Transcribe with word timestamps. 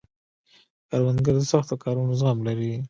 کروندګر 0.89 1.35
د 1.39 1.43
سختو 1.51 1.75
کارونو 1.83 2.11
زغم 2.19 2.39
لري 2.47 2.71